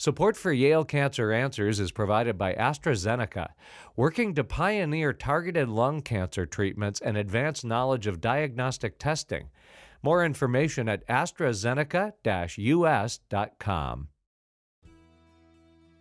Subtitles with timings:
[0.00, 3.48] Support for Yale Cancer Answers is provided by AstraZeneca,
[3.96, 9.48] working to pioneer targeted lung cancer treatments and advance knowledge of diagnostic testing.
[10.00, 12.12] More information at AstraZeneca
[12.58, 14.08] US.com.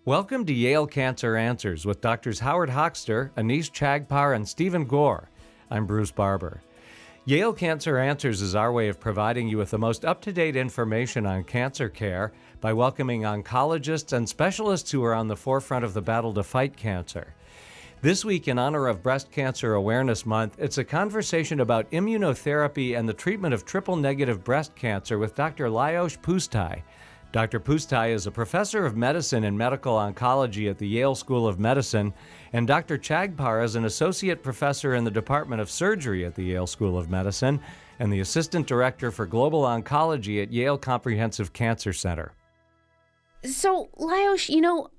[0.06, 5.32] Welcome to Yale Cancer Answers with Doctors Howard Hochster, Anees Chagpar, and Steven Gore.
[5.72, 6.62] I'm Bruce Barber.
[7.26, 10.56] Yale Cancer Answers is our way of providing you with the most up to date
[10.56, 15.94] information on cancer care by welcoming oncologists and specialists who are on the forefront of
[15.94, 17.34] the battle to fight cancer.
[18.02, 23.10] This week, in honor of Breast Cancer Awareness Month, it's a conversation about immunotherapy and
[23.10, 25.68] the treatment of triple negative breast cancer with Dr.
[25.68, 26.84] Lajos Pusztai.
[27.32, 27.60] Dr.
[27.60, 32.14] Pusztai is a professor of medicine and medical oncology at the Yale School of Medicine,
[32.54, 32.98] and Dr.
[32.98, 37.10] Chagpar is an associate professor in the Department of Surgery at the Yale School of
[37.10, 37.60] Medicine
[38.00, 42.32] and the assistant director for global oncology at Yale Comprehensive Cancer Center.
[43.44, 44.90] So, Lajos, you know,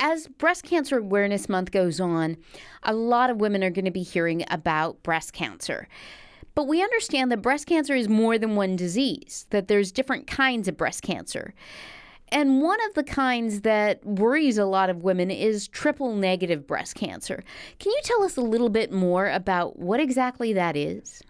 [0.00, 2.36] as Breast Cancer Awareness Month goes on,
[2.82, 5.88] a lot of women are going to be hearing about breast cancer.
[6.54, 10.68] But we understand that breast cancer is more than one disease, that there's different kinds
[10.68, 11.54] of breast cancer.
[12.28, 16.94] And one of the kinds that worries a lot of women is triple negative breast
[16.94, 17.44] cancer.
[17.78, 21.22] Can you tell us a little bit more about what exactly that is?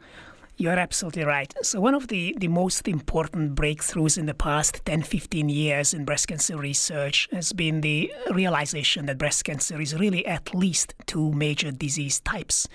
[0.63, 1.53] You're absolutely right.
[1.63, 6.05] So, one of the, the most important breakthroughs in the past 10 15 years in
[6.05, 11.33] breast cancer research has been the realization that breast cancer is really at least two
[11.33, 12.69] major disease types.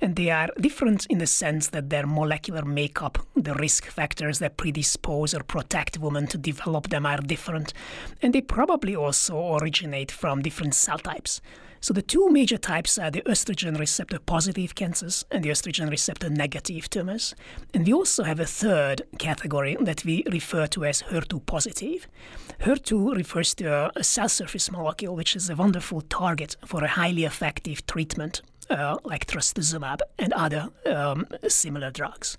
[0.00, 4.56] And they are different in the sense that their molecular makeup, the risk factors that
[4.56, 7.72] predispose or protect women to develop them, are different.
[8.20, 11.40] And they probably also originate from different cell types.
[11.80, 16.28] So the two major types are the estrogen receptor positive cancers and the estrogen receptor
[16.28, 17.34] negative tumors.
[17.72, 22.08] And we also have a third category that we refer to as HER2 positive.
[22.60, 27.24] HER2 refers to a cell surface molecule, which is a wonderful target for a highly
[27.24, 32.38] effective treatment uh, like trastuzumab and other um, similar drugs.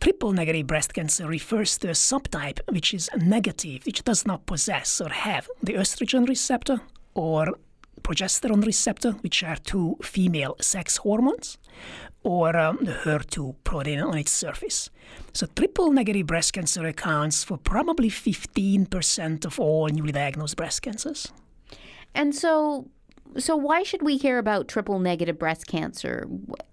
[0.00, 5.00] Triple negative breast cancer refers to a subtype which is negative, which does not possess
[5.00, 6.80] or have the estrogen receptor
[7.14, 7.54] or
[8.08, 11.58] progesterone receptor, which are two female sex hormones,
[12.22, 14.90] or um, the HER2 protein on its surface.
[15.34, 21.32] So, triple negative breast cancer accounts for probably 15% of all newly diagnosed breast cancers.
[22.14, 22.88] And so,
[23.36, 26.26] so why should we care about triple negative breast cancer?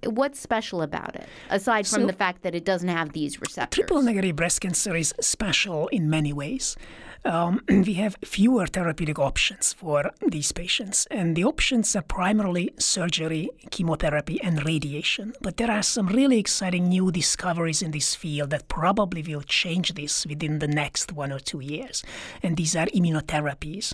[0.06, 3.76] What's special about it, aside from so, the fact that it doesn't have these receptors?
[3.76, 6.78] Triple negative breast cancer is special in many ways
[7.26, 11.08] um, we have fewer therapeutic options for these patients.
[11.12, 15.34] And the options are primarily surgery, chemotherapy, and radiation.
[15.42, 19.94] But there are some really exciting new discoveries in this field that probably will change
[19.94, 22.04] this within the next one or two years.
[22.44, 23.94] And these are immunotherapies,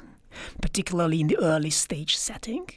[0.62, 2.68] particularly in the early stage setting.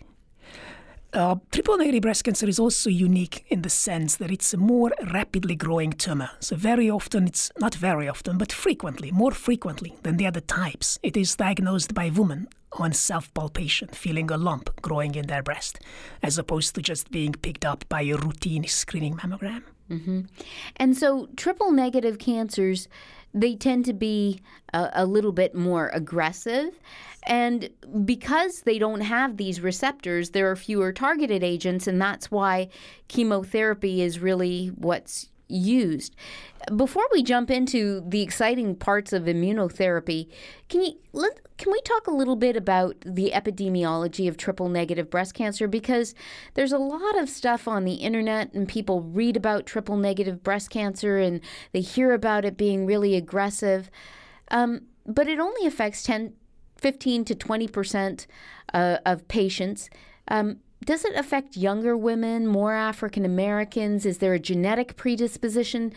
[1.14, 4.90] Uh, triple negative breast cancer is also unique in the sense that it's a more
[5.12, 6.30] rapidly growing tumor.
[6.40, 10.98] So, very often, it's not very often, but frequently, more frequently than the other types,
[11.04, 15.78] it is diagnosed by women on self palpation, feeling a lump growing in their breast,
[16.20, 19.62] as opposed to just being picked up by a routine screening mammogram.
[19.88, 20.22] Mm-hmm.
[20.78, 22.88] And so, triple negative cancers,
[23.34, 24.40] they tend to be
[24.72, 26.78] a, a little bit more aggressive.
[27.26, 27.68] And
[28.04, 32.68] because they don't have these receptors, there are fewer targeted agents, and that's why
[33.08, 36.14] chemotherapy is really what's used.
[36.74, 40.28] Before we jump into the exciting parts of immunotherapy,
[40.68, 45.10] can you let, can we talk a little bit about the epidemiology of triple negative
[45.10, 46.14] breast cancer because
[46.54, 50.70] there's a lot of stuff on the internet and people read about triple negative breast
[50.70, 51.40] cancer and
[51.72, 53.90] they hear about it being really aggressive.
[54.50, 56.34] Um, but it only affects 10
[56.76, 58.26] 15 to 20 percent
[58.74, 59.88] uh, of patients.
[60.28, 64.04] Um, does it affect younger women, more African Americans?
[64.04, 65.92] Is there a genetic predisposition?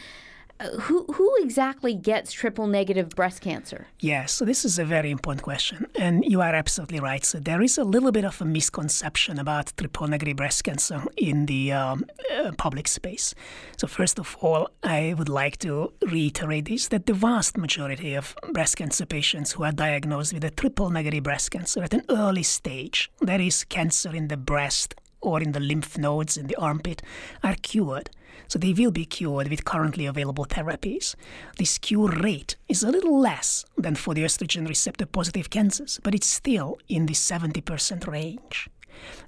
[0.81, 3.88] Who who exactly gets triple negative breast cancer?
[4.00, 7.23] Yes, so this is a very important question, and you are absolutely right.
[7.23, 11.45] So there is a little bit of a misconception about triple negative breast cancer in
[11.45, 12.06] the um,
[12.36, 13.36] uh, public space.
[13.77, 18.36] So first of all, I would like to reiterate this: that the vast majority of
[18.51, 22.44] breast cancer patients who are diagnosed with a triple negative breast cancer at an early
[22.44, 27.01] stage, that is, cancer in the breast or in the lymph nodes in the armpit,
[27.44, 28.10] are cured.
[28.48, 31.16] So they will be cured with currently available therapies.
[31.58, 36.16] This cure rate is a little less than for the estrogen receptor positive cancers, but
[36.16, 38.70] it's still in the 70% range.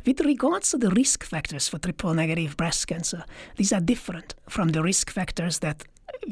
[0.06, 3.26] With regards to the risk factors for triple negative breast cancer,
[3.58, 5.84] these are different from the risk factors that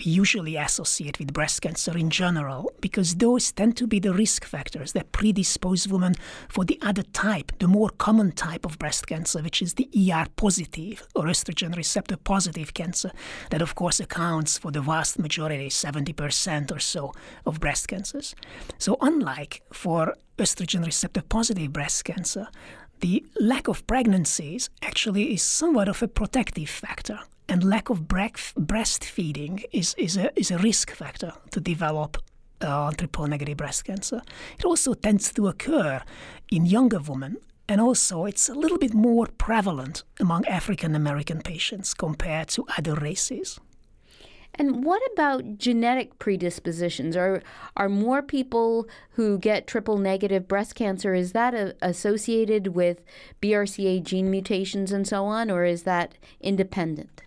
[0.05, 4.93] usually associate with breast cancer in general because those tend to be the risk factors
[4.93, 6.15] that predispose women
[6.49, 10.25] for the other type, the more common type of breast cancer, which is the ER
[10.35, 13.11] positive or estrogen receptor positive cancer,
[13.49, 17.13] that of course accounts for the vast majority, 70% or so,
[17.45, 18.35] of breast cancers.
[18.77, 22.47] So, unlike for estrogen receptor positive breast cancer,
[22.99, 29.63] the lack of pregnancies actually is somewhat of a protective factor and lack of breastfeeding
[29.71, 32.17] is, is, a, is a risk factor to develop
[32.61, 34.21] uh, triple negative breast cancer.
[34.57, 36.01] It also tends to occur
[36.51, 37.37] in younger women,
[37.69, 42.95] and also it's a little bit more prevalent among African American patients compared to other
[42.95, 43.59] races.
[44.57, 47.15] And what about genetic predispositions?
[47.15, 47.41] Are
[47.75, 53.01] are more people who get triple negative breast cancer is that a, associated with
[53.41, 57.21] BRCA gene mutations and so on, or is that independent?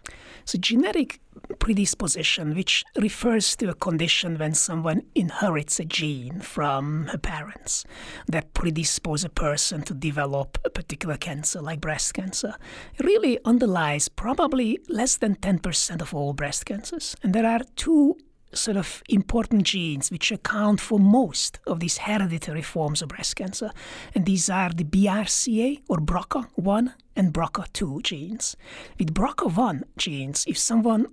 [0.44, 1.20] So genetic
[1.58, 7.84] predisposition, which refers to a condition when someone inherits a gene from her parents
[8.28, 12.54] that predispose a person to develop a particular cancer, like breast cancer,
[13.02, 17.16] really underlies probably less than 10% of all breast cancers.
[17.22, 18.16] And there are two
[18.52, 23.70] sort of important genes which account for most of these hereditary forms of breast cancer.
[24.14, 28.56] And these are the BRCA or BRCA1 and BRCA2 genes.
[28.98, 31.06] With BRCA1 genes, if someone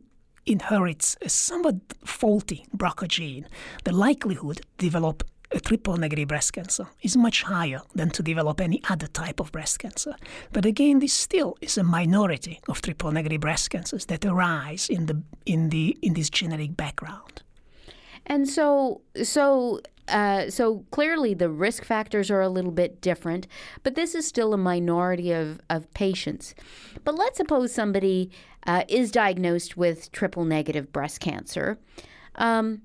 [0.48, 3.48] inherits a somewhat faulty BRCA gene,
[3.84, 8.60] the likelihood to develop a triple negative breast cancer is much higher than to develop
[8.60, 10.16] any other type of breast cancer.
[10.52, 15.06] But again, this still is a minority of triple negative breast cancers that arise in
[15.06, 17.44] the in the in this genetic background.
[18.26, 23.48] And so so uh, so clearly the risk factors are a little bit different,
[23.84, 26.56] but this is still a minority of, of patients.
[27.04, 28.32] But let's suppose somebody
[28.68, 31.80] uh, is diagnosed with triple negative breast cancer.
[32.36, 32.82] Um,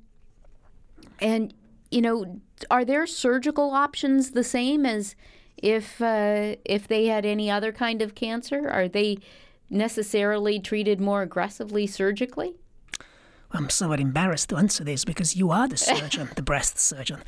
[1.20, 1.52] and,
[1.90, 2.40] you know,
[2.70, 5.16] are there surgical options the same as
[5.56, 8.68] if uh, if they had any other kind of cancer?
[8.70, 9.18] Are they
[9.68, 12.54] necessarily treated more aggressively surgically?
[13.54, 17.22] I'm somewhat embarrassed to answer this because you are the surgeon, the breast surgeon.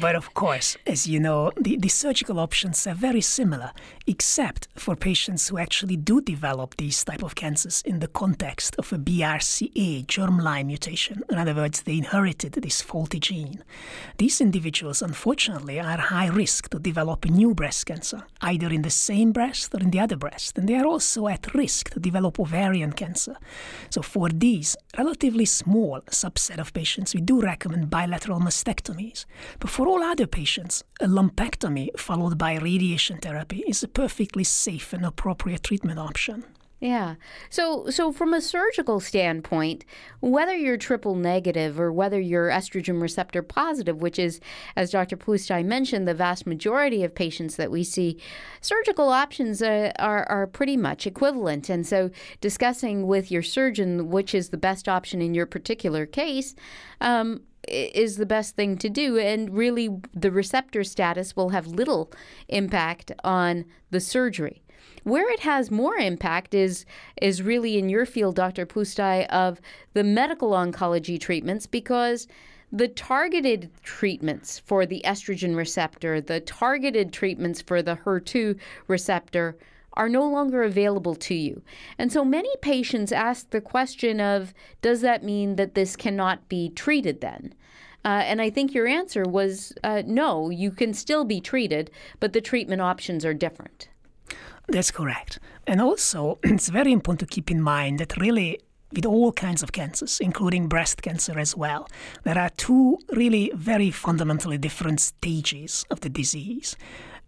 [0.00, 3.70] But of course, as you know, the, the surgical options are very similar,
[4.06, 8.92] except for patients who actually do develop these type of cancers in the context of
[8.92, 11.22] a BRCA germline mutation.
[11.30, 13.62] In other words, they inherited this faulty gene.
[14.16, 19.30] These individuals, unfortunately, are high risk to develop new breast cancer, either in the same
[19.30, 20.58] breast or in the other breast.
[20.58, 23.36] And they are also at risk to develop ovarian cancer.
[23.90, 29.26] So for these relatively small small subset of patients, we do recommend bilateral mastectomies.
[29.60, 34.94] But for all other patients, a lumpectomy followed by radiation therapy is a perfectly safe
[34.94, 36.44] and appropriate treatment option.
[36.80, 37.16] Yeah.
[37.50, 39.84] So so from a surgical standpoint,
[40.20, 44.40] whether you're triple negative or whether you're estrogen receptor positive, which is
[44.76, 45.16] as Dr.
[45.16, 48.20] Pusztai mentioned the vast majority of patients that we see,
[48.60, 51.68] surgical options uh, are are pretty much equivalent.
[51.68, 52.10] And so
[52.40, 56.54] discussing with your surgeon which is the best option in your particular case,
[57.00, 59.18] um, is the best thing to do.
[59.18, 62.12] And really, the receptor status will have little
[62.48, 64.62] impact on the surgery.
[65.04, 66.84] Where it has more impact is
[67.20, 68.66] is really in your field, Dr.
[68.66, 69.60] Pusztai, of
[69.94, 72.26] the medical oncology treatments because
[72.70, 79.56] the targeted treatments for the estrogen receptor, the targeted treatments for the HER2 receptor
[79.94, 81.62] are no longer available to you.
[81.98, 86.68] And so many patients ask the question of does that mean that this cannot be
[86.68, 87.54] treated then?
[88.04, 92.32] Uh, and I think your answer was uh, no, you can still be treated, but
[92.32, 93.88] the treatment options are different.
[94.68, 95.38] That's correct.
[95.66, 98.60] And also, it's very important to keep in mind that really
[98.92, 101.88] with all kinds of cancers, including breast cancer as well.
[102.24, 106.74] There are two really very fundamentally different stages of the disease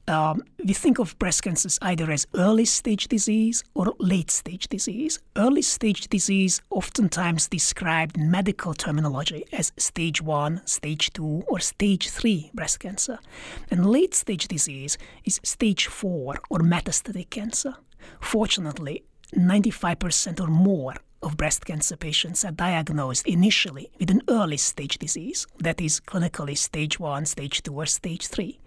[0.09, 5.19] um, we think of breast cancers either as early stage disease or late stage disease.
[5.37, 12.09] Early stage disease, oftentimes described in medical terminology as stage one, stage two, or stage
[12.09, 13.19] three breast cancer.
[13.71, 17.75] And late stage disease is stage four or metastatic cancer.
[18.21, 19.04] Fortunately,
[19.37, 25.47] 95% or more of breast cancer patients are diagnosed initially with an early stage disease,
[25.59, 28.59] that is, clinically stage 1, stage 2, or stage 3.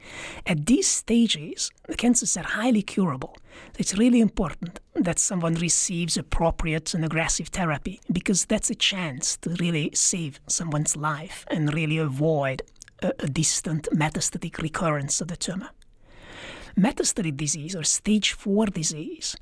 [0.46, 3.36] At these stages, the cancers are highly curable.
[3.80, 9.52] It's really important that someone receives appropriate and aggressive therapy because that's a chance to
[9.60, 12.62] really save someone's life and really avoid
[13.02, 15.70] a, a distant metastatic recurrence of the tumor.
[16.78, 19.36] Metastatic disease or stage 4 disease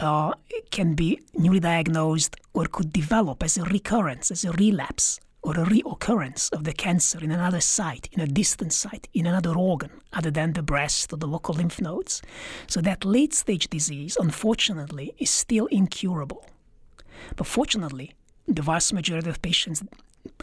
[0.00, 0.32] uh,
[0.70, 5.64] can be newly diagnosed or could develop as a recurrence, as a relapse or a
[5.64, 10.30] reoccurrence of the cancer in another site, in a distant site, in another organ other
[10.30, 12.20] than the breast or the local lymph nodes.
[12.66, 16.46] So that late stage disease, unfortunately, is still incurable.
[17.36, 18.12] But fortunately,
[18.46, 19.82] the vast majority of patients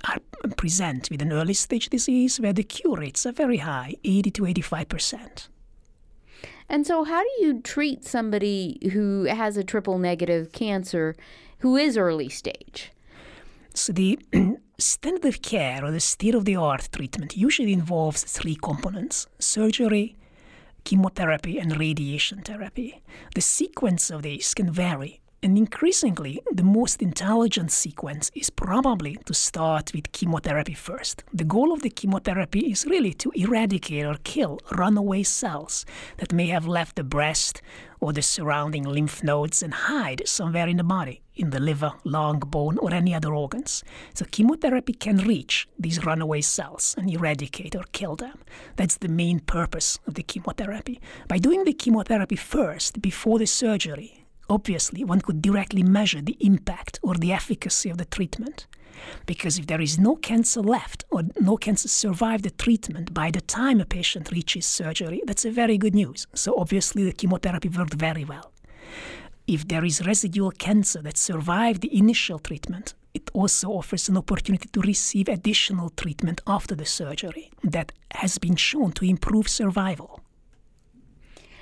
[0.05, 0.19] are
[0.55, 4.45] present with an early stage disease where the cure rates are very high 80 to
[4.45, 5.49] 85 percent.
[6.69, 11.15] And so, how do you treat somebody who has a triple negative cancer
[11.59, 12.91] who is early stage?
[13.73, 14.19] So, the
[14.77, 20.17] standard of care or the state of the art treatment usually involves three components surgery,
[20.83, 23.01] chemotherapy, and radiation therapy.
[23.33, 29.35] The sequence of these can vary and increasingly, the most intelligent sequence is probably to
[29.35, 31.23] start with chemotherapy first.
[31.31, 35.85] The goal of the chemotherapy is really to eradicate or kill runaway cells
[36.17, 37.61] that may have left the breast
[37.99, 42.39] or the surrounding lymph nodes and hide somewhere in the body, in the liver, lung,
[42.39, 43.83] bone, or any other organs.
[44.15, 48.39] So, chemotherapy can reach these runaway cells and eradicate or kill them.
[48.75, 50.99] That's the main purpose of the chemotherapy.
[51.27, 54.16] By doing the chemotherapy first, before the surgery,
[54.49, 58.67] obviously one could directly measure the impact or the efficacy of the treatment.
[59.25, 63.41] Because if there is no cancer left or no cancer survived the treatment by the
[63.41, 66.27] time a patient reaches surgery, that's a very good news.
[66.33, 68.51] So obviously the chemotherapy worked very well.
[69.45, 74.67] If there is residual cancer that survived the initial treatment, it also offers an opportunity
[74.69, 80.21] to receive additional treatment after the surgery that has been shown to improve survival.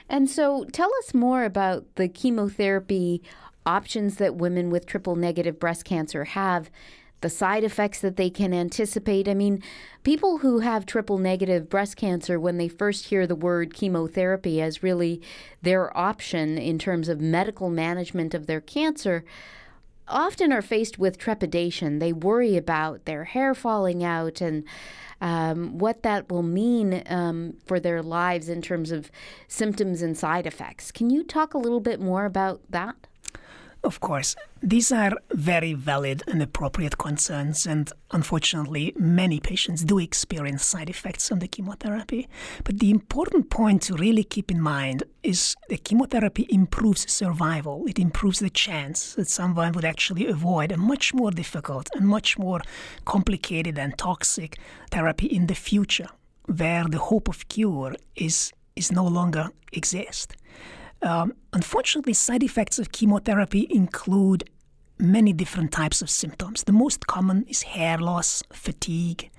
[0.10, 3.22] And so tell us more about the chemotherapy
[3.66, 6.70] options that women with triple negative breast cancer have,
[7.22, 9.28] the side effects that they can anticipate.
[9.28, 9.64] I mean,
[10.04, 14.84] people who have triple negative breast cancer, when they first hear the word chemotherapy as
[14.84, 15.22] really
[15.62, 19.26] their option in terms of medical management of their cancer,
[20.08, 21.98] often are faced with trepidation.
[21.98, 24.64] They worry about their hair falling out and
[25.26, 29.10] um, what that will mean um, for their lives in terms of
[29.48, 30.92] symptoms and side effects.
[30.92, 33.08] Can you talk a little bit more about that?
[33.86, 40.66] Of course, these are very valid and appropriate concerns, and unfortunately, many patients do experience
[40.66, 42.28] side effects from the chemotherapy.
[42.64, 47.86] But the important point to really keep in mind is the chemotherapy improves survival.
[47.88, 52.40] It improves the chance that someone would actually avoid a much more difficult and much
[52.40, 52.62] more
[53.06, 54.58] complicated and toxic
[54.90, 56.10] therapy in the future,
[56.48, 60.36] where the hope of cure is, is no longer exist.
[61.06, 64.50] Um, unfortunately, side effects of chemotherapy include
[64.98, 66.64] many different types of symptoms.
[66.64, 69.30] The most common is hair loss, fatigue,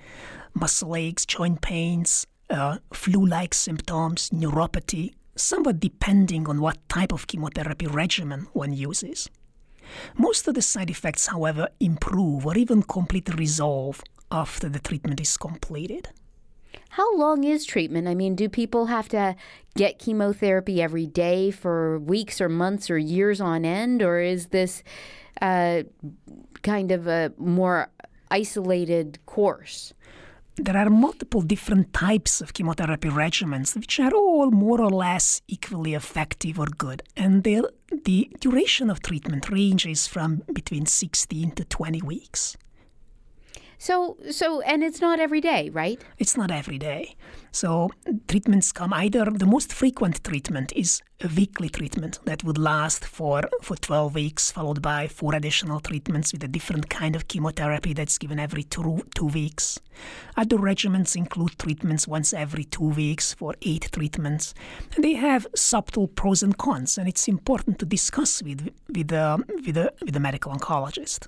[0.53, 7.27] muscle aches, joint pains, uh, flu like symptoms, neuropathy, somewhat depending on what type of
[7.27, 9.29] chemotherapy regimen one uses.
[10.17, 15.35] Most of the side effects, however, improve or even completely resolve after the treatment is
[15.35, 16.09] completed.
[16.89, 18.07] How long is treatment?
[18.07, 19.35] I mean, do people have to
[19.75, 24.83] get chemotherapy every day for weeks or months or years on end, or is this
[25.41, 25.83] uh,
[26.63, 27.89] kind of a more
[28.31, 29.93] isolated course?
[30.59, 35.93] There are multiple different types of chemotherapy regimens, which are all more or less equally
[35.93, 42.57] effective or good, and the duration of treatment ranges from between 16 to 20 weeks.
[43.77, 46.03] So, so, and it's not every day, right?
[46.17, 47.15] It's not every day.
[47.51, 47.89] So,
[48.27, 53.41] treatments come either, the most frequent treatment is a weekly treatment that would last for,
[53.61, 58.17] for 12 weeks, followed by four additional treatments with a different kind of chemotherapy that's
[58.17, 59.79] given every two, two weeks.
[60.35, 64.53] Other regimens include treatments once every two weeks for eight treatments.
[64.95, 69.37] And they have subtle pros and cons, and it's important to discuss with, with, uh,
[69.65, 71.27] with, a, with a medical oncologist.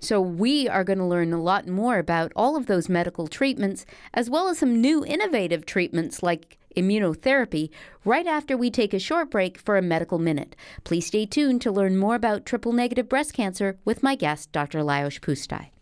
[0.00, 3.86] So, we are going to learn a lot more about all of those medical treatments,
[4.12, 7.70] as well as some new innovative treatments like immunotherapy,
[8.04, 10.56] right after we take a short break for a medical minute.
[10.82, 14.80] Please stay tuned to learn more about triple negative breast cancer with my guest, Dr.
[14.80, 15.73] Lajos Pusztai.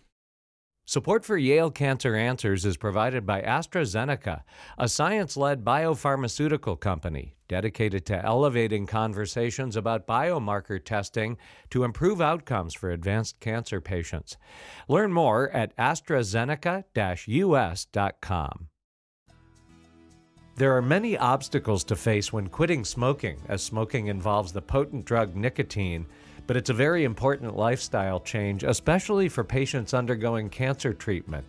[0.85, 4.43] Support for Yale Cancer Answers is provided by AstraZeneca,
[4.77, 11.39] a science led biopharmaceutical company dedicated to elevating conversations about biomarker testing
[11.71, 14.37] to improve outcomes for advanced cancer patients.
[14.89, 16.85] Learn more at AstraZeneca
[17.29, 18.69] US.com.
[20.57, 25.37] There are many obstacles to face when quitting smoking, as smoking involves the potent drug
[25.37, 26.07] nicotine
[26.53, 31.47] but it's a very important lifestyle change, especially for patients undergoing cancer treatment.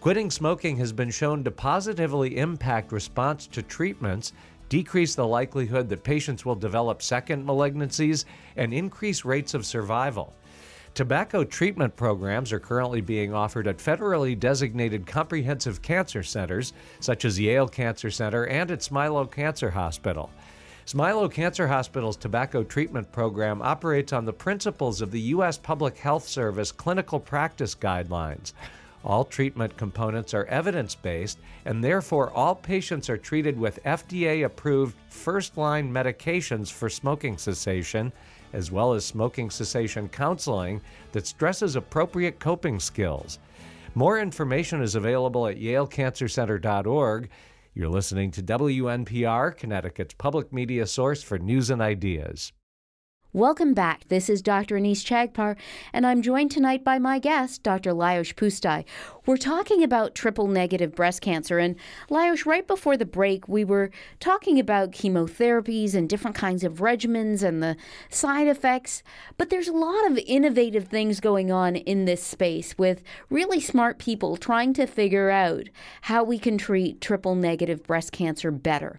[0.00, 4.32] Quitting smoking has been shown to positively impact response to treatments,
[4.68, 10.32] decrease the likelihood that patients will develop second malignancies, and increase rates of survival.
[10.94, 17.40] Tobacco treatment programs are currently being offered at federally designated comprehensive cancer centers, such as
[17.40, 20.30] Yale Cancer Center and at Smilow Cancer Hospital.
[20.88, 25.58] Smilow Cancer Hospital's tobacco treatment program operates on the principles of the U.S.
[25.58, 28.54] Public Health Service clinical practice guidelines.
[29.04, 34.96] All treatment components are evidence based, and therefore all patients are treated with FDA approved
[35.10, 38.10] first line medications for smoking cessation
[38.54, 40.80] as well as smoking cessation counseling
[41.12, 43.38] that stresses appropriate coping skills.
[43.94, 47.28] More information is available at yalecancercenter.org.
[47.78, 52.52] You're listening to WNPR, Connecticut's public media source for news and ideas.
[53.32, 54.08] Welcome back.
[54.08, 54.74] This is Dr.
[54.74, 55.54] Anees Chagpar,
[55.92, 57.92] and I'm joined tonight by my guest, Dr.
[57.92, 58.84] Lajos Pusztai.
[59.28, 61.58] We're talking about triple negative breast cancer.
[61.58, 61.76] And
[62.08, 67.42] Lajos, right before the break, we were talking about chemotherapies and different kinds of regimens
[67.42, 67.76] and the
[68.08, 69.02] side effects.
[69.36, 73.98] But there's a lot of innovative things going on in this space with really smart
[73.98, 75.68] people trying to figure out
[76.00, 78.98] how we can treat triple negative breast cancer better.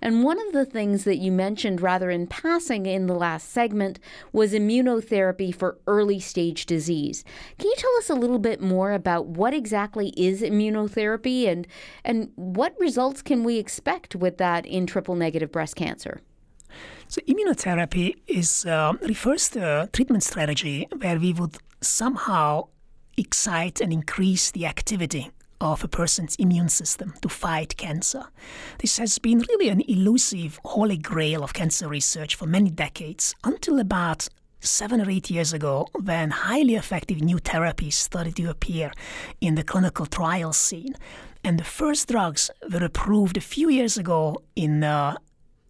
[0.00, 3.98] And one of the things that you mentioned rather in passing in the last segment
[4.32, 7.24] was immunotherapy for early stage disease.
[7.58, 11.66] Can you tell us a little bit more about what is immunotherapy and,
[12.04, 16.20] and what results can we expect with that in triple negative breast cancer?
[17.08, 22.68] So immunotherapy is uh, refers to a treatment strategy where we would somehow
[23.16, 25.30] excite and increase the activity
[25.60, 28.24] of a person's immune system to fight cancer.
[28.78, 33.78] This has been really an elusive holy grail of cancer research for many decades until
[33.78, 34.28] about
[34.66, 38.92] seven or eight years ago when highly effective new therapies started to appear
[39.40, 40.94] in the clinical trial scene.
[41.44, 45.16] And the first drugs were approved a few years ago in uh,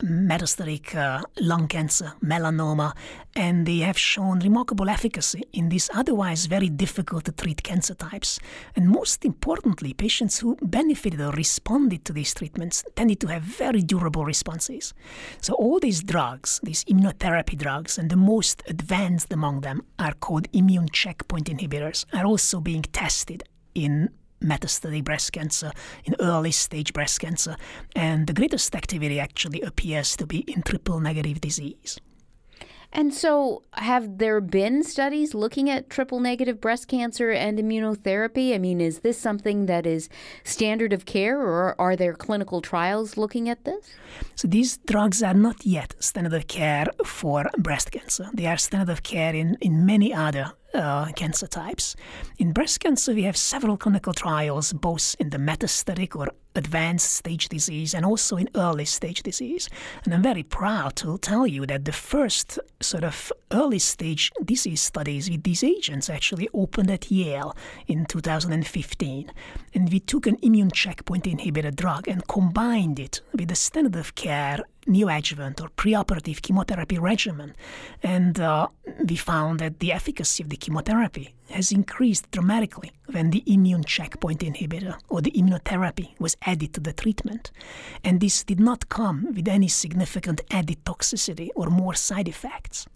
[0.02, 2.94] metastatic uh, lung cancer, melanoma,
[3.34, 8.38] and they have shown remarkable efficacy in these otherwise very difficult to treat cancer types.
[8.74, 13.82] And most importantly, patients who benefited or responded to these treatments tended to have very
[13.82, 14.94] durable responses.
[15.40, 20.48] So, all these drugs, these immunotherapy drugs, and the most advanced among them are called
[20.52, 24.10] immune checkpoint inhibitors, are also being tested in
[24.42, 25.72] metastatic breast cancer,
[26.04, 27.56] in early stage breast cancer,
[27.94, 31.98] and the greatest activity actually appears to be in triple negative disease.
[32.92, 38.54] And so, have there been studies looking at triple negative breast cancer and immunotherapy?
[38.54, 40.08] I mean, is this something that is
[40.44, 43.92] standard of care, or are there clinical trials looking at this?
[44.34, 48.30] So, these drugs are not yet standard of care for breast cancer.
[48.32, 51.96] They are standard of care in, in many other uh, cancer types.
[52.38, 57.48] In breast cancer, we have several clinical trials, both in the metastatic or advanced stage
[57.48, 59.68] disease and also in early stage disease.
[60.04, 64.80] And I'm very proud to tell you that the first sort of early stage disease
[64.80, 69.30] studies with these agents actually opened at Yale in 2015.
[69.74, 74.14] And we took an immune checkpoint inhibitor drug and combined it with the standard of
[74.14, 77.54] care neoadjuvant or preoperative chemotherapy regimen.
[78.02, 78.68] And uh,
[79.08, 84.40] we found that the efficacy of the chemotherapy has increased dramatically when the immune checkpoint
[84.40, 87.50] inhibitor or the immunotherapy was added to the treatment.
[88.04, 92.86] And this did not come with any significant added toxicity or more side effects.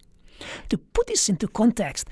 [0.69, 2.07] To put this into context,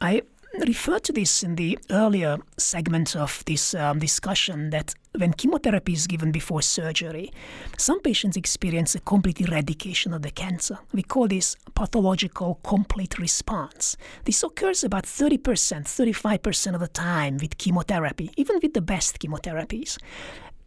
[0.00, 0.22] I
[0.60, 6.06] referred to this in the earlier segment of this um, discussion that when chemotherapy is
[6.06, 7.30] given before surgery,
[7.78, 10.78] some patients experience a complete eradication of the cancer.
[10.92, 13.96] We call this pathological complete response.
[14.24, 19.98] This occurs about 30%, 35% of the time with chemotherapy, even with the best chemotherapies.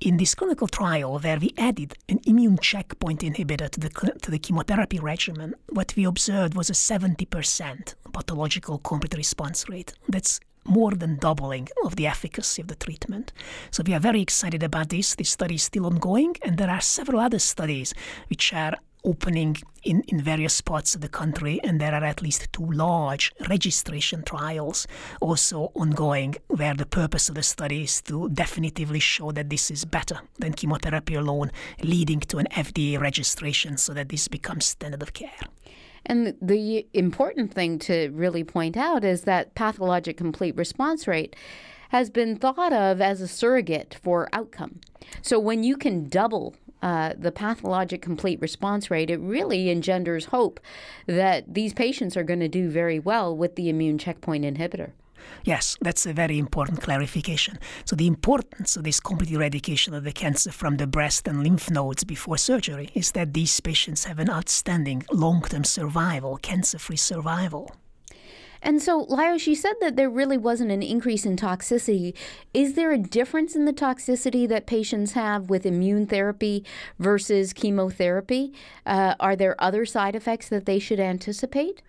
[0.06, 3.89] In this clinical trial, where we added an immune checkpoint inhibitor to the,
[4.22, 9.94] to the chemotherapy regimen, what we observed was a 70% pathological complete response rate.
[10.08, 13.34] That's more than doubling of the efficacy of the treatment.
[13.72, 15.15] So we are very excited about this.
[15.15, 17.96] This study is still ongoing, and there are several other studies
[18.28, 22.52] which are opening in, in various parts of the country, and there are at least
[22.52, 24.88] two large registration trials
[25.22, 29.86] also ongoing, where the purpose of the study is to definitively show that this is
[29.86, 35.13] better than chemotherapy alone, leading to an FDA registration so that this becomes standard of
[35.13, 35.39] care.
[36.06, 41.36] And the important thing to really point out is that pathologic complete response rate
[41.89, 44.80] has been thought of as a surrogate for outcome.
[45.22, 50.60] So when you can double uh, the pathologic complete response rate, it really engenders hope
[51.08, 54.92] that these patients are going to do very well with the immune checkpoint inhibitor.
[55.44, 57.60] Yes, that's a very important clarification.
[57.86, 61.70] So, the importance of this complete eradication of the cancer from the breast and lymph
[61.70, 66.98] nodes before surgery is that these patients have an outstanding long term survival, cancer free
[66.98, 67.76] survival.
[68.65, 72.15] And so, Lajos, you said that there really wasn't an increase in toxicity.
[72.51, 76.65] Is there a difference in the toxicity that patients have with immune therapy
[76.97, 78.54] versus chemotherapy?
[78.84, 81.84] Uh, are there other side effects that they should anticipate?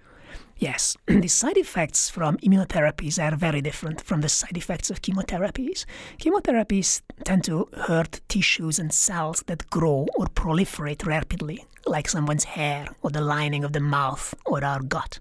[0.59, 5.87] Yes, the side effects from immunotherapies are very different from the side effects of chemotherapies.
[6.19, 12.89] Chemotherapies tend to hurt tissues and cells that grow or proliferate rapidly, like someone's hair
[13.01, 15.21] or the lining of the mouth or our gut.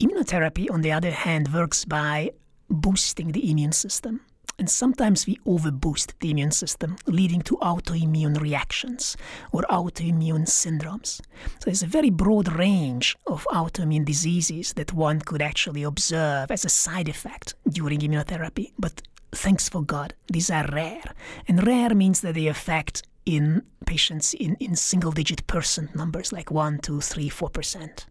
[0.00, 2.30] Immunotherapy, on the other hand, works by
[2.68, 4.20] boosting the immune system.
[4.58, 9.16] And sometimes we overboost the immune system, leading to autoimmune reactions
[9.52, 11.20] or autoimmune syndromes.
[11.58, 16.64] So there's a very broad range of autoimmune diseases that one could actually observe as
[16.64, 18.72] a side effect during immunotherapy.
[18.78, 21.12] But thanks for God, these are rare.
[21.46, 26.50] And rare means that they affect in patients in, in single digit percent numbers, like
[26.50, 28.06] 1, 2, 3, 4%.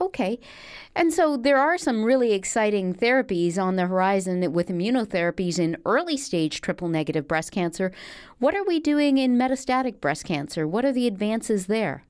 [0.00, 0.38] Okay.
[0.94, 6.16] And so there are some really exciting therapies on the horizon with immunotherapies in early
[6.16, 7.92] stage triple negative breast cancer.
[8.38, 10.66] What are we doing in metastatic breast cancer?
[10.66, 12.04] What are the advances there?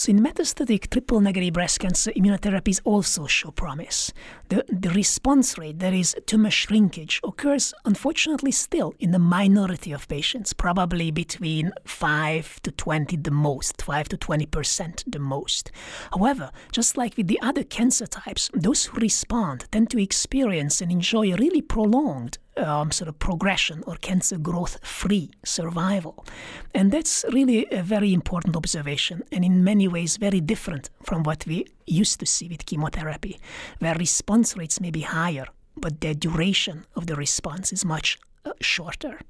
[0.00, 4.12] So, in metastatic triple negative breast cancer, immunotherapies also show promise.
[4.48, 10.06] The, the response rate, that is, tumor shrinkage, occurs unfortunately still in the minority of
[10.06, 15.72] patients, probably between 5 to 20 the most, 5 to 20% the most.
[16.12, 20.92] However, just like with the other cancer types, those who respond tend to experience and
[20.92, 26.26] enjoy really prolonged um, sort of progression or cancer growth free survival.
[26.74, 31.46] And that's really a very important observation, and in many ways, very different from what
[31.46, 33.38] we used to see with chemotherapy,
[33.78, 38.52] where response rates may be higher, but the duration of the response is much uh,
[38.60, 39.20] shorter.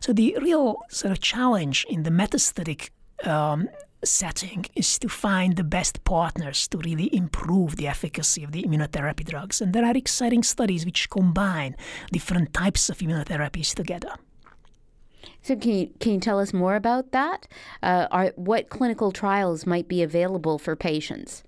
[0.00, 2.90] So, the real sort of challenge in the metastatic
[3.24, 3.68] um,
[4.04, 9.24] setting is to find the best partners to really improve the efficacy of the immunotherapy
[9.24, 9.60] drugs.
[9.60, 11.76] And there are exciting studies which combine
[12.12, 14.14] different types of immunotherapies together.
[15.42, 17.46] So, can you, can you tell us more about that?
[17.82, 21.42] Uh, are, what clinical trials might be available for patients?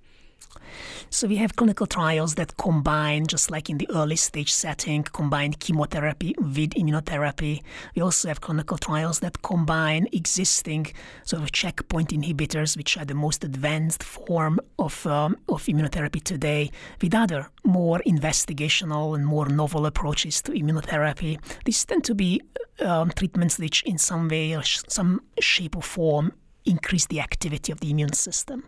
[1.10, 5.52] So we have clinical trials that combine, just like in the early stage setting, combine
[5.52, 7.62] chemotherapy with immunotherapy.
[7.94, 10.92] We also have clinical trials that combine existing
[11.24, 16.70] sort of checkpoint inhibitors, which are the most advanced form of, um, of immunotherapy today,
[17.00, 21.38] with other more investigational and more novel approaches to immunotherapy.
[21.64, 22.40] These tend to be
[22.80, 26.32] um, treatments which, in some way or sh- some shape or form,
[26.64, 28.64] increase the activity of the immune system.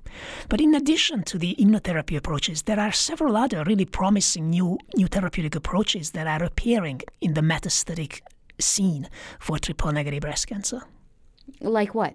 [0.49, 5.07] But in addition to the immunotherapy approaches, there are several other really promising new, new
[5.07, 8.21] therapeutic approaches that are appearing in the metastatic
[8.59, 10.83] scene for triple negative breast cancer.
[11.61, 12.15] Like what?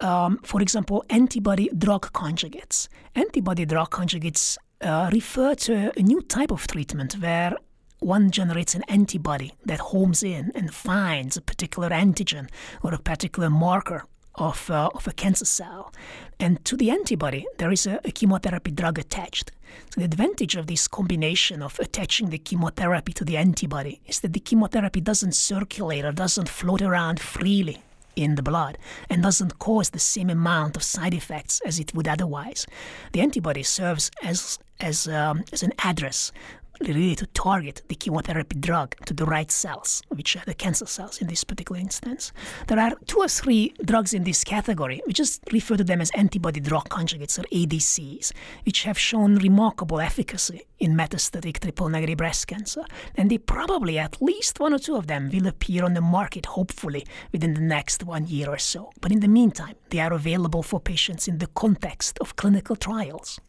[0.00, 2.88] Um, for example, antibody drug conjugates.
[3.14, 7.56] Antibody drug conjugates uh, refer to a new type of treatment where
[8.00, 12.50] one generates an antibody that homes in and finds a particular antigen
[12.82, 14.04] or a particular marker
[14.36, 15.92] of, uh, of a cancer cell.
[16.40, 19.52] And to the antibody, there is a, a, chemotherapy drug attached.
[19.90, 24.32] So, the advantage of this combination of attaching the chemotherapy to the antibody is that
[24.32, 27.82] the chemotherapy doesn't circulate or doesn't float around freely
[28.16, 28.78] in the blood
[29.10, 32.66] and doesn't cause the same amount of side effects as it would otherwise.
[33.12, 36.32] The antibody serves as as, um, as an address
[36.80, 41.20] really to target the chemotherapy drug to the right cells, which are the cancer cells
[41.20, 42.32] in this particular instance.
[42.66, 45.00] There are two or three drugs in this category.
[45.06, 48.32] We just refer to them as antibody drug conjugates or ADCs,
[48.64, 52.84] which have shown remarkable efficacy in metastatic triple negative breast cancer.
[53.14, 56.46] And they probably, at least one or two of them, will appear on the market,
[56.46, 58.90] hopefully, within the next one year or so.
[59.00, 63.40] But in the meantime, they are available for patients in the context of clinical trials.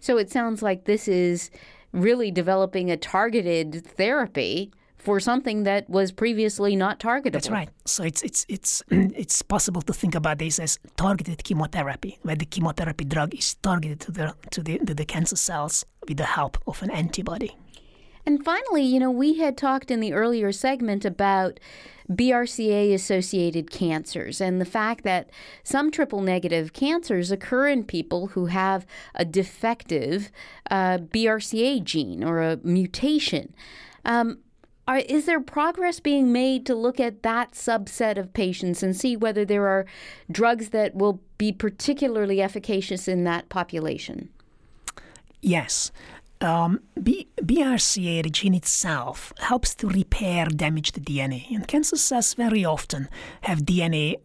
[0.00, 1.50] So it sounds like this is
[1.92, 7.34] really developing a targeted therapy for something that was previously not targeted.
[7.34, 7.68] That's right.
[7.84, 12.46] So it's it's it's it's possible to think about this as targeted chemotherapy, where the
[12.46, 16.56] chemotherapy drug is targeted to the to the to the cancer cells with the help
[16.66, 17.56] of an antibody.
[18.24, 21.58] And finally, you know, we had talked in the earlier segment about
[22.10, 25.30] BRCA associated cancers and the fact that
[25.62, 30.30] some triple negative cancers occur in people who have a defective
[30.70, 33.54] uh, BRCA gene or a mutation.
[34.04, 34.38] Um,
[34.88, 39.16] are, is there progress being made to look at that subset of patients and see
[39.16, 39.86] whether there are
[40.30, 44.28] drugs that will be particularly efficacious in that population?
[45.40, 45.92] Yes.
[46.42, 51.50] Um, B- BRCA, the gene itself, helps to repair damaged DNA.
[51.54, 53.08] And cancer cells very often
[53.42, 54.16] have DNA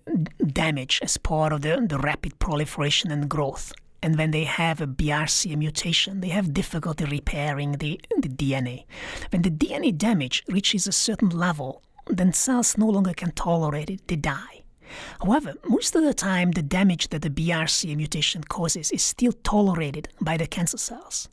[0.45, 3.73] damage as part of the, the rapid proliferation and growth.
[4.01, 8.85] And when they have a BRCA mutation, they have difficulty repairing the, the DNA.
[9.31, 14.07] When the DNA damage reaches a certain level, then cells no longer can tolerate it,
[14.07, 14.63] they die.
[15.21, 20.09] However, most of the time, the damage that the BRCA mutation causes is still tolerated
[20.21, 21.27] by the cancer cells.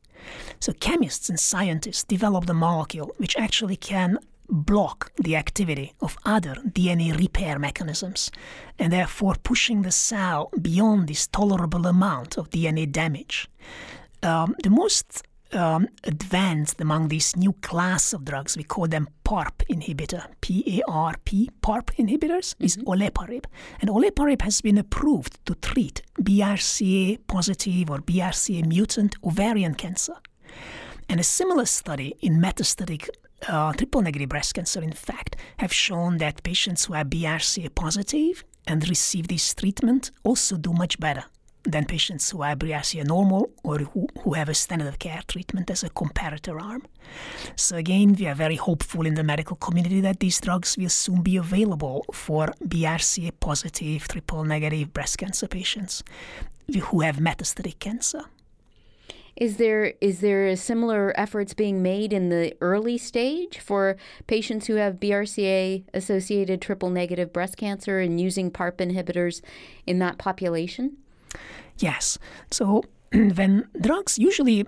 [0.61, 6.55] So, chemists and scientists developed a molecule which actually can block the activity of other
[6.67, 8.31] DNA repair mechanisms
[8.79, 13.49] and therefore pushing the cell beyond this tolerable amount of DNA damage.
[14.23, 15.23] Um, the most
[15.55, 21.91] um, advanced among this new class of drugs, we call them PARP inhibitor, P-A-R-P, PARP
[21.97, 22.65] inhibitors, mm-hmm.
[22.65, 23.45] is olaparib.
[23.81, 30.17] And olaparib has been approved to treat BRCA positive or BRCA mutant ovarian cancer.
[31.09, 33.09] And a similar study in metastatic
[33.49, 38.45] uh, triple negative breast cancer, in fact, have shown that patients who are BRCA positive
[38.67, 41.25] and receive this treatment also do much better
[41.65, 45.71] than patients who have BRCA normal or who, who have a standard of care treatment
[45.71, 46.83] as a comparator arm.
[47.57, 51.23] So, again, we are very hopeful in the medical community that these drugs will soon
[51.23, 56.03] be available for BRCA positive, triple negative breast cancer patients
[56.89, 58.25] who have metastatic cancer.
[59.37, 63.97] Is there is there similar efforts being made in the early stage for
[64.29, 69.41] patients who have BRCA associated triple negative breast cancer and using PARP inhibitors
[69.87, 70.99] in that population?
[71.79, 72.19] Yes.
[72.51, 74.67] So when drugs usually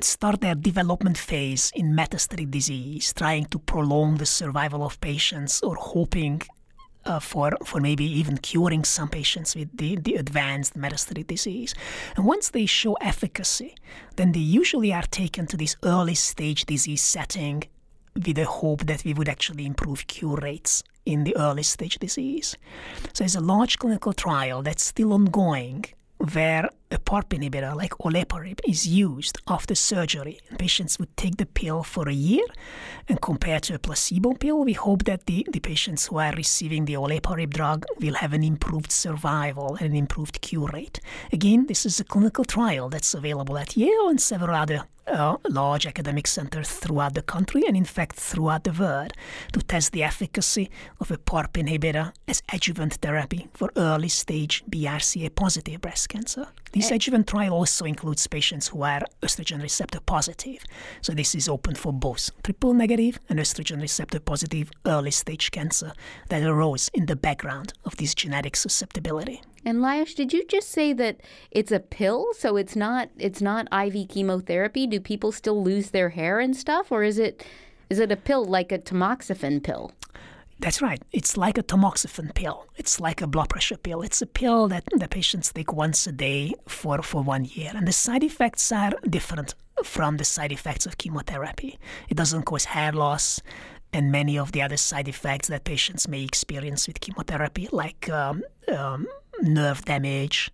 [0.00, 5.74] start their development phase in metastatic disease, trying to prolong the survival of patients or
[5.76, 6.42] hoping
[7.04, 11.74] uh, for, for maybe even curing some patients with the, the advanced metastatic disease.
[12.16, 13.74] And once they show efficacy,
[14.16, 17.64] then they usually are taken to this early stage disease setting
[18.14, 22.56] with the hope that we would actually improve cure rates in the early stage disease.
[23.12, 25.84] So there's a large clinical trial that's still ongoing
[26.34, 30.38] where a PARP inhibitor like olaparib is used after surgery.
[30.58, 32.44] Patients would take the pill for a year,
[33.08, 36.84] and compared to a placebo pill, we hope that the, the patients who are receiving
[36.84, 41.00] the olaparib drug will have an improved survival and an improved cure rate.
[41.32, 45.86] Again, this is a clinical trial that's available at Yale and several other uh, large
[45.86, 49.12] academic centers throughout the country and, in fact, throughout the world
[49.52, 55.34] to test the efficacy of a PARP inhibitor as adjuvant therapy for early stage BRCA
[55.34, 56.48] positive breast cancer.
[56.72, 56.94] This eh.
[56.94, 60.64] adjuvant trial also includes patients who are estrogen receptor positive.
[61.00, 65.92] So, this is open for both triple negative and estrogen receptor positive early stage cancer
[66.28, 69.42] that arose in the background of this genetic susceptibility.
[69.64, 71.20] And Lajos, did you just say that
[71.50, 74.86] it's a pill, so it's not it's not IV chemotherapy?
[74.86, 77.44] Do people still lose their hair and stuff, or is it
[77.90, 79.92] is it a pill like a tamoxifen pill?
[80.60, 81.02] That's right.
[81.12, 82.66] It's like a tamoxifen pill.
[82.76, 84.02] It's like a blood pressure pill.
[84.02, 87.72] It's a pill that the patients take once a day for, for one year.
[87.74, 91.78] And the side effects are different from the side effects of chemotherapy.
[92.10, 93.40] It doesn't cause hair loss
[93.92, 98.42] and many of the other side effects that patients may experience with chemotherapy, like um,
[98.72, 99.06] um,
[99.42, 100.50] nerve damage,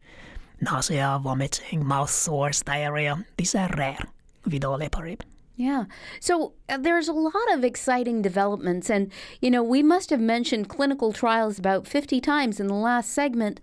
[0.61, 3.25] nausea, vomiting, mouth sores, diarrhea.
[3.37, 3.99] These are rare
[4.44, 5.20] with olaparib.
[5.57, 5.85] Yeah.
[6.20, 8.90] So uh, there's a lot of exciting developments.
[8.90, 13.11] And, you know, we must have mentioned clinical trials about 50 times in the last
[13.11, 13.61] segment.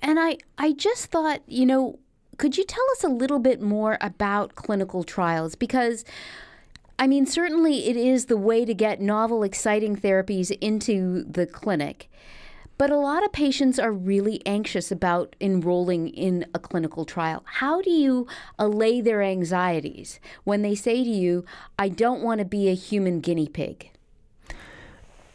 [0.00, 2.00] And I, I just thought, you know,
[2.38, 5.54] could you tell us a little bit more about clinical trials?
[5.54, 6.04] Because,
[6.98, 12.10] I mean, certainly it is the way to get novel, exciting therapies into the clinic.
[12.78, 17.42] But a lot of patients are really anxious about enrolling in a clinical trial.
[17.44, 18.26] How do you
[18.58, 21.44] allay their anxieties when they say to you,
[21.78, 23.90] I don't want to be a human guinea pig?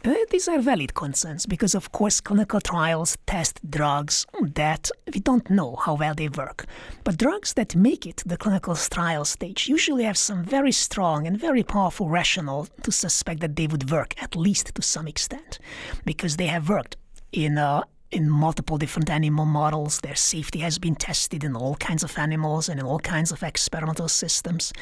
[0.04, 5.50] Uh, these are valid concerns because, of course, clinical trials test drugs that we don't
[5.50, 6.64] know how well they work.
[7.04, 11.38] But drugs that make it the clinical trial stage usually have some very strong and
[11.38, 15.58] very powerful rationale to suspect that they would work, at least to some extent,
[16.04, 16.96] because they have worked
[17.32, 20.00] in uh, in multiple different animal models.
[20.00, 23.42] Their safety has been tested in all kinds of animals and in all kinds of
[23.42, 24.72] experimental systems.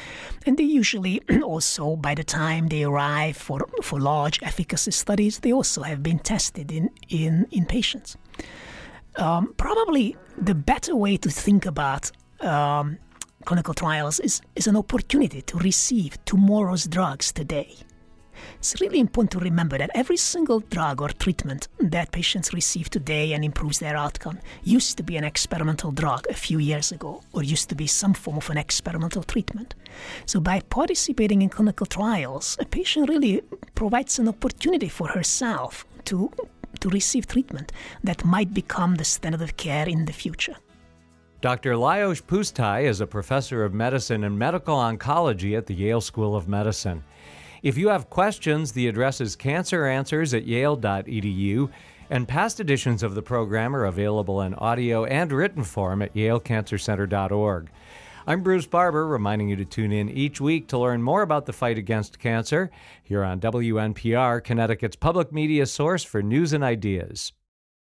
[0.45, 5.51] And they usually also, by the time they arrive for, for large efficacy studies, they
[5.51, 8.17] also have been tested in, in, in patients.
[9.17, 12.97] Um, probably the better way to think about um,
[13.45, 17.75] clinical trials is, is an opportunity to receive tomorrow's drugs today
[18.59, 23.33] It's really important to remember that every single drug or treatment that patients receive today
[23.33, 27.43] and improves their outcome used to be an experimental drug a few years ago, or
[27.43, 29.75] used to be some form of an experimental treatment.
[30.25, 33.41] So, by participating in clinical trials, a patient really
[33.75, 36.31] provides an opportunity for herself to,
[36.79, 37.71] to receive treatment
[38.03, 40.55] that might become the standard of care in the future.
[41.39, 41.73] Dr.
[41.73, 46.47] Lajos Pusztai is a professor of medicine and medical oncology at the Yale School of
[46.47, 47.03] Medicine.
[47.63, 51.69] If you have questions, the address is canceranswers at yale.edu,
[52.09, 57.69] and past editions of the program are available in audio and written form at yalecancercenter.org.
[58.27, 61.53] I'm Bruce Barber, reminding you to tune in each week to learn more about the
[61.53, 62.69] fight against cancer
[63.03, 67.31] here on WNPR, Connecticut's public media source for news and ideas.